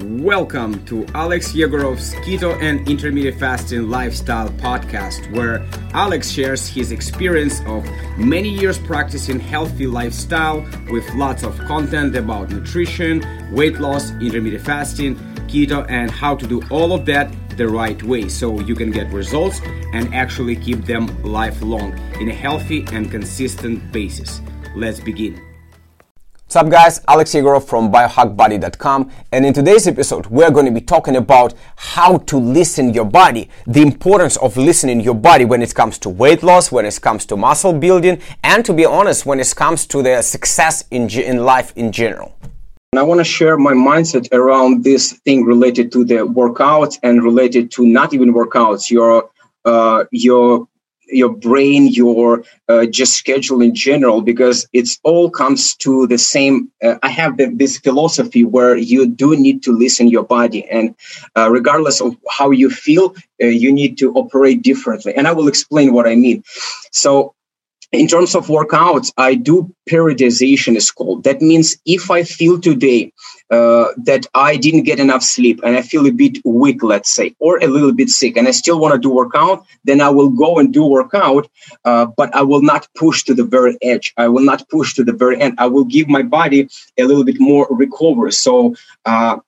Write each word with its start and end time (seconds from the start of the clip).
Welcome 0.00 0.84
to 0.84 1.04
Alex 1.12 1.54
Yegorov's 1.54 2.14
Keto 2.24 2.56
and 2.62 2.88
Intermittent 2.88 3.40
Fasting 3.40 3.90
Lifestyle 3.90 4.48
Podcast, 4.50 5.28
where 5.34 5.66
Alex 5.92 6.30
shares 6.30 6.68
his 6.68 6.92
experience 6.92 7.60
of 7.66 7.84
many 8.16 8.48
years 8.48 8.78
practicing 8.78 9.40
healthy 9.40 9.88
lifestyle 9.88 10.64
with 10.88 11.04
lots 11.14 11.42
of 11.42 11.58
content 11.58 12.14
about 12.14 12.48
nutrition, 12.50 13.24
weight 13.52 13.80
loss, 13.80 14.12
intermittent 14.20 14.64
fasting, 14.64 15.16
keto, 15.48 15.84
and 15.90 16.12
how 16.12 16.36
to 16.36 16.46
do 16.46 16.62
all 16.70 16.92
of 16.92 17.04
that 17.06 17.28
the 17.56 17.66
right 17.66 18.00
way 18.04 18.28
so 18.28 18.60
you 18.60 18.76
can 18.76 18.92
get 18.92 19.12
results 19.12 19.60
and 19.92 20.14
actually 20.14 20.54
keep 20.54 20.84
them 20.84 21.08
lifelong 21.24 21.98
in 22.20 22.28
a 22.28 22.34
healthy 22.34 22.86
and 22.92 23.10
consistent 23.10 23.90
basis. 23.90 24.40
Let's 24.76 25.00
begin. 25.00 25.47
What's 26.48 26.56
up 26.56 26.70
guys, 26.70 27.02
Alex 27.06 27.34
Yegorov 27.34 27.68
from 27.68 27.92
biohackbody.com 27.92 29.10
and 29.32 29.44
in 29.44 29.52
today's 29.52 29.86
episode 29.86 30.24
we're 30.28 30.50
going 30.50 30.64
to 30.64 30.72
be 30.72 30.80
talking 30.80 31.16
about 31.16 31.52
how 31.76 32.16
to 32.16 32.38
listen 32.38 32.94
your 32.94 33.04
body, 33.04 33.50
the 33.66 33.82
importance 33.82 34.38
of 34.38 34.56
listening 34.56 35.00
your 35.00 35.14
body 35.14 35.44
when 35.44 35.60
it 35.60 35.74
comes 35.74 35.98
to 35.98 36.08
weight 36.08 36.42
loss, 36.42 36.72
when 36.72 36.86
it 36.86 36.98
comes 37.02 37.26
to 37.26 37.36
muscle 37.36 37.74
building 37.74 38.22
and 38.42 38.64
to 38.64 38.72
be 38.72 38.86
honest 38.86 39.26
when 39.26 39.40
it 39.40 39.52
comes 39.54 39.86
to 39.88 40.02
the 40.02 40.22
success 40.22 40.86
in, 40.90 41.10
in 41.10 41.44
life 41.44 41.74
in 41.76 41.92
general. 41.92 42.34
And 42.92 42.98
I 42.98 43.02
want 43.02 43.20
to 43.20 43.24
share 43.24 43.58
my 43.58 43.74
mindset 43.74 44.32
around 44.32 44.84
this 44.84 45.12
thing 45.26 45.44
related 45.44 45.92
to 45.92 46.02
the 46.02 46.26
workouts 46.26 46.98
and 47.02 47.22
related 47.22 47.70
to 47.72 47.84
not 47.84 48.14
even 48.14 48.32
workouts, 48.32 48.90
your 48.90 49.28
uh, 49.66 50.04
your 50.12 50.66
your 51.08 51.30
brain, 51.30 51.88
your 51.88 52.44
uh, 52.68 52.86
just 52.86 53.14
schedule 53.14 53.60
in 53.62 53.74
general, 53.74 54.22
because 54.22 54.66
it's 54.72 54.98
all 55.04 55.30
comes 55.30 55.74
to 55.76 56.06
the 56.06 56.18
same. 56.18 56.70
Uh, 56.82 56.96
I 57.02 57.10
have 57.10 57.36
the, 57.36 57.46
this 57.54 57.78
philosophy 57.78 58.44
where 58.44 58.76
you 58.76 59.06
do 59.06 59.36
need 59.36 59.62
to 59.64 59.72
listen 59.72 60.08
your 60.08 60.24
body, 60.24 60.68
and 60.68 60.94
uh, 61.36 61.48
regardless 61.50 62.00
of 62.00 62.16
how 62.30 62.50
you 62.50 62.70
feel, 62.70 63.14
uh, 63.42 63.46
you 63.46 63.72
need 63.72 63.98
to 63.98 64.12
operate 64.14 64.62
differently. 64.62 65.14
And 65.14 65.26
I 65.26 65.32
will 65.32 65.48
explain 65.48 65.92
what 65.92 66.06
I 66.06 66.14
mean. 66.14 66.42
So 66.92 67.34
in 67.92 68.06
terms 68.06 68.34
of 68.34 68.48
workouts, 68.48 69.12
I 69.16 69.34
do 69.34 69.74
periodization 69.88 70.76
is 70.76 70.90
called. 70.90 71.24
That 71.24 71.40
means 71.40 71.76
if 71.86 72.10
I 72.10 72.22
feel 72.22 72.60
today 72.60 73.12
uh, 73.50 73.88
that 74.04 74.26
I 74.34 74.56
didn't 74.56 74.82
get 74.82 75.00
enough 75.00 75.22
sleep 75.22 75.60
and 75.64 75.74
I 75.74 75.80
feel 75.80 76.06
a 76.06 76.10
bit 76.10 76.38
weak, 76.44 76.82
let's 76.82 77.10
say, 77.10 77.34
or 77.38 77.58
a 77.58 77.66
little 77.66 77.92
bit 77.92 78.10
sick, 78.10 78.36
and 78.36 78.46
I 78.46 78.50
still 78.50 78.78
want 78.78 78.92
to 78.92 78.98
do 78.98 79.08
workout, 79.08 79.64
then 79.84 80.02
I 80.02 80.10
will 80.10 80.28
go 80.28 80.58
and 80.58 80.72
do 80.72 80.84
workout, 80.84 81.48
uh, 81.86 82.06
but 82.06 82.34
I 82.34 82.42
will 82.42 82.62
not 82.62 82.86
push 82.94 83.24
to 83.24 83.34
the 83.34 83.44
very 83.44 83.78
edge. 83.80 84.12
I 84.18 84.28
will 84.28 84.44
not 84.44 84.68
push 84.68 84.94
to 84.94 85.04
the 85.04 85.14
very 85.14 85.40
end. 85.40 85.54
I 85.56 85.66
will 85.66 85.84
give 85.84 86.08
my 86.08 86.22
body 86.22 86.68
a 86.98 87.04
little 87.04 87.24
bit 87.24 87.40
more 87.40 87.66
recovery. 87.70 88.32
So, 88.32 88.74
uh, 89.06 89.38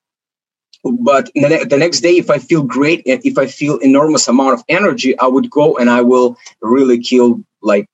but 0.82 1.30
the 1.34 1.76
next 1.78 2.00
day 2.00 2.12
if 2.12 2.30
i 2.30 2.38
feel 2.38 2.62
great 2.62 3.06
and 3.06 3.20
if 3.22 3.36
i 3.36 3.46
feel 3.46 3.76
enormous 3.78 4.26
amount 4.28 4.54
of 4.54 4.64
energy 4.66 5.18
i 5.18 5.26
would 5.26 5.50
go 5.50 5.76
and 5.76 5.90
i 5.90 6.00
will 6.00 6.38
really 6.62 6.98
kill 6.98 7.44
like 7.60 7.86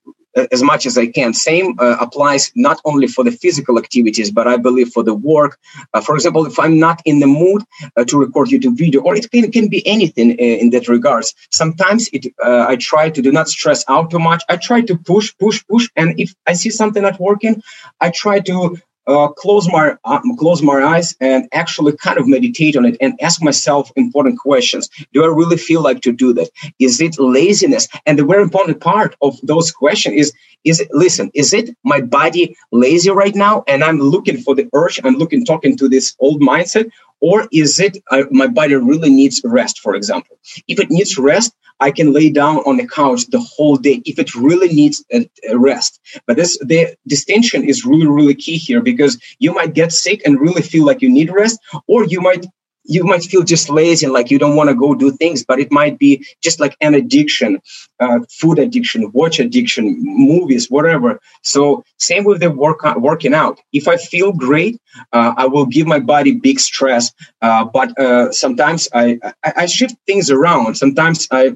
as 0.53 0.63
much 0.63 0.87
as 0.87 0.99
I 0.99 1.07
can. 1.07 1.33
Same 1.33 1.77
uh, 1.79 1.97
applies 2.01 2.53
not 2.55 2.81
only 2.85 3.07
for 3.07 3.25
the 3.25 3.31
physical 3.31 3.79
activities, 3.79 4.31
but 4.31 4.47
I 4.47 4.57
believe 4.57 4.91
for 4.91 5.03
the 5.03 5.15
work. 5.15 5.59
Uh, 5.95 6.01
for 6.01 6.15
example, 6.15 6.47
if 6.47 6.59
I'm 6.59 6.79
not 6.79 7.01
in 7.05 7.21
the 7.21 7.27
mood 7.27 7.63
uh, 7.97 8.05
to 8.05 8.19
record 8.19 8.49
YouTube 8.49 8.77
video, 8.77 9.01
or 9.03 9.15
it 9.17 9.31
can, 9.31 9.51
can 9.51 9.69
be 9.69 9.87
anything 9.87 10.33
uh, 10.33 10.43
in 10.63 10.71
that 10.71 10.89
regards. 10.89 11.35
Sometimes 11.51 12.09
it, 12.13 12.27
uh, 12.45 12.67
I 12.69 12.77
try 12.77 13.11
to 13.11 13.23
do 13.23 13.33
not 13.33 13.49
stress 13.49 13.85
out 13.89 14.11
too 14.11 14.19
much. 14.19 14.43
I 14.49 14.57
try 14.57 14.81
to 14.83 14.97
push, 14.97 15.35
push, 15.39 15.65
push, 15.67 15.89
and 15.97 16.19
if 16.21 16.35
I 16.47 16.53
see 16.55 16.71
something 16.71 17.03
not 17.03 17.21
working, 17.21 17.63
I 18.01 18.11
try 18.11 18.41
to 18.41 18.79
uh, 19.07 19.29
close 19.29 19.69
my 19.71 19.97
uh, 20.05 20.21
close 20.39 20.63
my 20.63 20.83
eyes 20.83 21.15
and 21.21 21.49
actually 21.53 21.97
kind 21.97 22.19
of 22.19 22.27
meditate 22.27 22.77
on 22.77 22.85
it 22.85 22.97
and 23.01 23.19
ask 23.23 23.43
myself 23.43 23.91
important 23.97 24.39
questions. 24.39 24.89
Do 25.13 25.25
i 25.25 25.29
really 25.29 25.57
feel 25.57 25.83
like 25.83 26.01
to 26.03 26.13
do 26.13 26.33
that? 26.35 26.51
Is 26.79 27.01
it 27.01 27.19
laziness? 27.19 27.89
And 28.07 28.19
the 28.19 28.25
very 28.25 28.43
important 28.43 28.81
part 28.81 29.17
of 29.23 29.39
those 29.43 29.71
questions 29.71 30.17
is 30.17 30.33
is 30.65 30.81
it 30.81 30.89
listen 30.93 31.31
is 31.35 31.53
it 31.53 31.77
my 31.85 32.01
body 32.01 32.57
lazy 32.73 33.11
right 33.11 33.35
now? 33.35 33.65
And 33.69 33.85
i'm 33.85 33.99
looking 33.99 34.39
for 34.39 34.55
the 34.55 34.69
urge. 34.73 35.01
I'm 35.05 35.17
looking 35.17 35.45
talking 35.45 35.77
to 35.77 35.89
this 35.89 36.15
old 36.19 36.41
mindset 36.41 36.91
or 37.21 37.49
is 37.53 37.79
it 37.81 37.99
uh, 38.11 38.25
my 38.31 38.47
body 38.47 38.75
really 38.75 39.11
needs 39.11 39.41
rest 39.45 39.81
for 39.81 39.95
example 39.95 40.39
if 40.69 40.79
it 40.79 40.91
needs 40.91 41.19
rest 41.19 41.53
I 41.81 41.91
can 41.91 42.13
lay 42.13 42.31
down 42.31 42.59
on 42.59 42.77
the 42.77 42.87
couch 42.87 43.27
the 43.27 43.41
whole 43.41 43.77
day 43.77 44.03
if 44.07 44.19
it 44.19 44.35
really 44.35 44.69
needs 44.69 45.05
a, 45.13 45.29
a 45.49 45.59
rest. 45.59 46.01
But 46.27 46.37
this 46.37 46.59
the 46.59 46.97
distinction 47.07 47.65
is 47.65 47.85
really 47.85 48.07
really 48.07 48.35
key 48.35 48.57
here 48.57 48.81
because 48.81 49.19
you 49.39 49.53
might 49.53 49.75
get 49.75 49.93
sick 49.93 50.23
and 50.25 50.41
really 50.41 50.63
feel 50.63 50.87
like 50.87 51.03
you 51.03 51.11
need 51.11 51.31
rest, 51.31 51.59
or 51.87 52.05
you 52.05 52.21
might 52.21 52.47
you 52.89 53.05
might 53.05 53.23
feel 53.25 53.43
just 53.43 53.69
lazy 53.71 54.07
and 54.07 54.13
like 54.13 54.31
you 54.31 54.39
don't 54.39 54.57
want 54.57 54.69
to 54.71 54.75
go 54.75 54.95
do 54.95 55.11
things 55.13 55.45
but 55.45 55.59
it 55.59 55.71
might 55.73 55.99
be 55.99 56.25
just 56.43 56.61
like 56.61 56.77
an 56.81 56.95
addiction 56.95 57.61
uh, 58.01 58.21
food 58.31 58.59
addiction 58.59 59.11
watch 59.13 59.39
addiction 59.41 59.97
movies 60.03 60.71
whatever. 60.71 61.21
So 61.43 61.85
same 61.99 62.25
with 62.25 62.41
the 62.41 62.51
work 62.51 62.83
working 62.97 63.35
out. 63.35 63.61
If 63.73 63.89
i 63.89 63.97
feel 63.97 64.33
great 64.33 64.79
uh, 65.13 65.35
i 65.37 65.47
will 65.47 65.67
give 65.67 65.87
my 65.87 66.01
body 66.01 66.33
big 66.35 66.61
stress 66.61 67.13
uh, 67.43 67.65
but 67.65 67.99
uh, 67.99 68.33
sometimes 68.33 68.89
I, 68.95 69.19
I, 69.45 69.53
I 69.63 69.67
shift 69.67 69.97
things 70.07 70.31
around. 70.31 70.77
Sometimes 70.77 71.29
i 71.31 71.53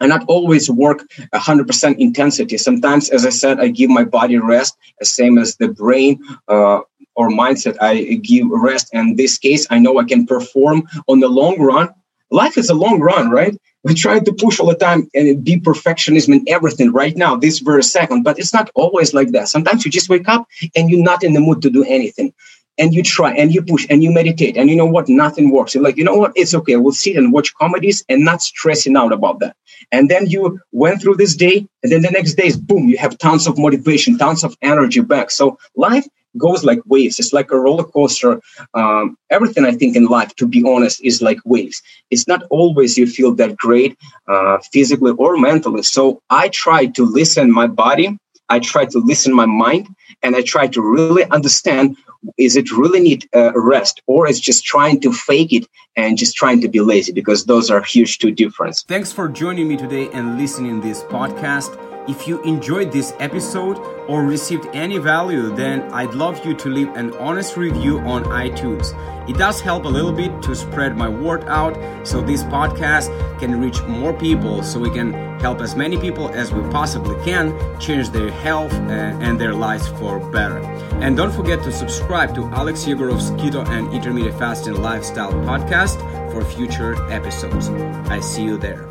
I 0.00 0.06
not 0.06 0.24
always 0.28 0.70
work 0.70 1.06
100% 1.34 1.98
intensity. 1.98 2.56
Sometimes, 2.56 3.10
as 3.10 3.26
I 3.26 3.30
said, 3.30 3.60
I 3.60 3.68
give 3.68 3.90
my 3.90 4.04
body 4.04 4.38
rest, 4.38 4.76
same 5.02 5.38
as 5.38 5.56
the 5.56 5.68
brain 5.68 6.20
uh, 6.48 6.80
or 7.20 7.28
mindset. 7.28 7.76
I 7.80 7.94
give 8.30 8.46
rest. 8.50 8.88
And 8.94 9.16
this 9.18 9.36
case, 9.36 9.66
I 9.70 9.78
know 9.78 9.98
I 9.98 10.04
can 10.04 10.26
perform 10.26 10.88
on 11.06 11.20
the 11.20 11.28
long 11.28 11.60
run. 11.60 11.90
Life 12.30 12.56
is 12.56 12.70
a 12.70 12.74
long 12.74 13.00
run, 13.00 13.28
right? 13.28 13.54
We 13.84 13.94
try 13.94 14.20
to 14.20 14.32
push 14.32 14.58
all 14.58 14.68
the 14.68 14.74
time 14.86 15.08
and 15.14 15.44
be 15.44 15.60
perfectionism 15.60 16.32
in 16.36 16.44
everything 16.48 16.92
right 16.92 17.16
now, 17.16 17.36
this 17.36 17.58
very 17.58 17.82
second. 17.82 18.22
But 18.22 18.38
it's 18.38 18.54
not 18.54 18.70
always 18.74 19.12
like 19.12 19.32
that. 19.32 19.48
Sometimes 19.48 19.84
you 19.84 19.90
just 19.90 20.08
wake 20.08 20.28
up 20.28 20.46
and 20.74 20.90
you're 20.90 21.02
not 21.12 21.22
in 21.22 21.34
the 21.34 21.40
mood 21.40 21.60
to 21.62 21.70
do 21.70 21.84
anything 21.84 22.32
and 22.80 22.94
you 22.94 23.02
try 23.02 23.32
and 23.32 23.54
you 23.54 23.62
push 23.62 23.86
and 23.90 24.02
you 24.02 24.10
meditate 24.10 24.56
and 24.56 24.70
you 24.70 24.76
know 24.76 24.86
what 24.86 25.08
nothing 25.08 25.50
works 25.50 25.74
you're 25.74 25.84
like 25.84 25.96
you 25.96 26.04
know 26.04 26.14
what 26.14 26.32
it's 26.34 26.54
okay 26.54 26.76
we'll 26.76 26.92
sit 26.92 27.16
and 27.16 27.32
watch 27.32 27.54
comedies 27.54 28.04
and 28.08 28.24
not 28.24 28.40
stressing 28.42 28.96
out 28.96 29.12
about 29.12 29.38
that 29.38 29.54
and 29.92 30.08
then 30.10 30.26
you 30.26 30.58
went 30.72 31.00
through 31.00 31.14
this 31.14 31.36
day 31.36 31.66
and 31.82 31.92
then 31.92 32.02
the 32.02 32.10
next 32.10 32.34
day 32.34 32.46
is 32.46 32.56
boom 32.56 32.88
you 32.88 32.96
have 32.96 33.18
tons 33.18 33.46
of 33.46 33.58
motivation 33.58 34.16
tons 34.16 34.42
of 34.42 34.56
energy 34.62 35.00
back 35.00 35.30
so 35.30 35.58
life 35.76 36.06
goes 36.38 36.64
like 36.64 36.80
waves. 36.86 37.18
It's 37.18 37.32
like 37.32 37.50
a 37.50 37.58
roller 37.58 37.84
coaster. 37.84 38.40
Um, 38.74 39.16
everything 39.30 39.64
i 39.64 39.72
think 39.72 39.96
in 39.96 40.06
life 40.06 40.34
to 40.36 40.46
be 40.46 40.62
honest 40.66 41.02
is 41.02 41.22
like 41.22 41.38
waves. 41.44 41.82
It's 42.10 42.26
not 42.26 42.42
always 42.50 42.98
you 42.98 43.06
feel 43.06 43.34
that 43.34 43.56
great 43.56 43.96
uh, 44.28 44.58
physically 44.72 45.12
or 45.12 45.36
mentally. 45.36 45.82
So 45.82 46.20
i 46.30 46.48
try 46.48 46.86
to 46.86 47.04
listen 47.04 47.52
my 47.52 47.66
body. 47.66 48.16
I 48.48 48.58
try 48.58 48.84
to 48.86 48.98
listen 48.98 49.32
my 49.34 49.46
mind. 49.46 49.88
And 50.22 50.36
i 50.36 50.42
try 50.42 50.66
to 50.68 50.80
really 50.80 51.24
understand 51.30 51.96
is 52.36 52.56
it 52.56 52.70
really 52.70 53.00
need 53.00 53.28
uh, 53.34 53.52
rest 53.54 54.02
or 54.06 54.28
is 54.28 54.40
just 54.40 54.64
trying 54.64 55.00
to 55.00 55.12
fake 55.12 55.52
it 55.52 55.66
and 55.96 56.18
just 56.18 56.36
trying 56.36 56.60
to 56.60 56.68
be 56.68 56.80
lazy 56.80 57.12
because 57.12 57.46
those 57.46 57.70
are 57.70 57.82
huge 57.82 58.18
two 58.18 58.30
difference. 58.30 58.82
Thanks 58.82 59.10
for 59.10 59.26
joining 59.28 59.68
me 59.68 59.76
today 59.76 60.10
and 60.10 60.38
listening 60.38 60.80
this 60.80 61.02
podcast 61.04 61.89
if 62.10 62.26
you 62.26 62.42
enjoyed 62.42 62.90
this 62.90 63.14
episode 63.20 63.78
or 64.08 64.24
received 64.24 64.66
any 64.72 64.98
value, 64.98 65.54
then 65.54 65.82
I'd 65.92 66.12
love 66.12 66.44
you 66.44 66.54
to 66.54 66.68
leave 66.68 66.88
an 66.96 67.14
honest 67.14 67.56
review 67.56 68.00
on 68.00 68.24
iTunes. 68.24 68.92
It 69.28 69.38
does 69.38 69.60
help 69.60 69.84
a 69.84 69.88
little 69.88 70.12
bit 70.12 70.42
to 70.42 70.56
spread 70.56 70.96
my 70.96 71.08
word 71.08 71.44
out 71.44 71.76
so 72.04 72.20
this 72.20 72.42
podcast 72.42 73.08
can 73.38 73.60
reach 73.60 73.80
more 73.82 74.12
people 74.12 74.64
so 74.64 74.80
we 74.80 74.90
can 74.90 75.12
help 75.38 75.60
as 75.60 75.76
many 75.76 75.96
people 75.98 76.28
as 76.30 76.52
we 76.52 76.62
possibly 76.70 77.14
can 77.24 77.54
change 77.78 78.10
their 78.10 78.30
health 78.30 78.72
uh, 78.72 79.26
and 79.26 79.40
their 79.40 79.54
lives 79.54 79.86
for 79.86 80.18
better. 80.32 80.58
And 81.00 81.16
don't 81.16 81.32
forget 81.32 81.62
to 81.62 81.70
subscribe 81.70 82.34
to 82.34 82.44
Alex 82.46 82.84
Yegorov's 82.84 83.30
Keto 83.40 83.64
and 83.68 83.92
Intermittent 83.94 84.36
Fasting 84.36 84.82
Lifestyle 84.82 85.32
podcast 85.48 85.98
for 86.32 86.44
future 86.44 86.94
episodes. 87.12 87.68
I 88.10 88.18
see 88.18 88.42
you 88.42 88.58
there. 88.58 88.89